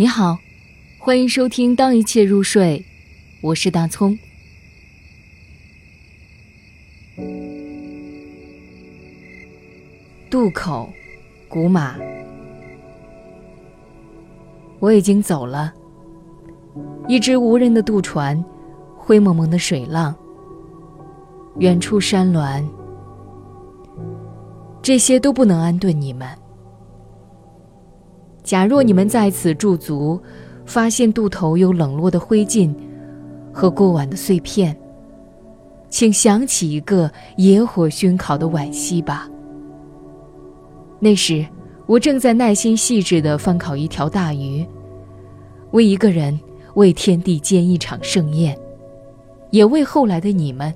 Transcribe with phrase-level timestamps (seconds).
[0.00, 0.38] 你好，
[0.96, 2.78] 欢迎收听《当一切入睡》，
[3.40, 4.16] 我是大葱。
[10.30, 10.88] 渡口，
[11.48, 11.96] 古马，
[14.78, 15.74] 我已经走了。
[17.08, 18.44] 一只无人的渡船，
[18.96, 20.14] 灰蒙蒙的水浪，
[21.58, 22.64] 远处山峦，
[24.80, 26.28] 这些都不能安顿你们。
[28.48, 30.18] 假若你们在此驻足，
[30.64, 32.74] 发现渡头有冷落的灰烬
[33.52, 34.74] 和过往的碎片，
[35.90, 39.28] 请想起一个野火熏烤的惋惜吧。
[40.98, 41.44] 那时，
[41.84, 44.66] 我正在耐心细致地翻烤一条大鱼，
[45.72, 46.40] 为一个人，
[46.72, 48.58] 为天地间一场盛宴，
[49.50, 50.74] 也为后来的你们。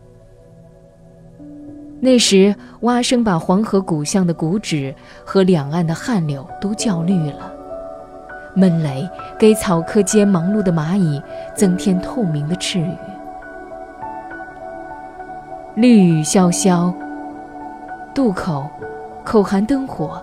[2.01, 7.51] 那时，蛙声把黄河古巷的古纸和两岸的汗流都叫绿了。
[8.55, 11.23] 闷雷给草棵间忙碌的蚂蚁
[11.55, 12.97] 增添透明的翅羽。
[15.75, 16.93] 绿雨潇潇，
[18.15, 18.69] 渡口，
[19.25, 20.23] 口含灯火。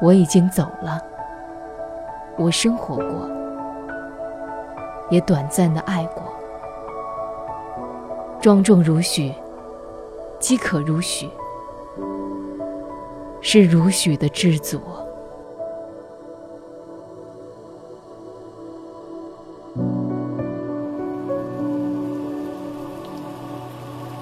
[0.00, 1.02] 我已经走了。
[2.36, 3.28] 我生活过，
[5.10, 6.22] 也短暂的爱过。
[8.40, 9.34] 庄重如许，
[10.38, 11.28] 饥渴如许，
[13.42, 14.80] 是如许的知足。